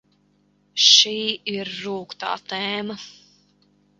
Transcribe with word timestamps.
Šī 0.85 1.13
ir 1.57 1.69
rūgtā 1.83 2.33
tēma... 2.53 2.99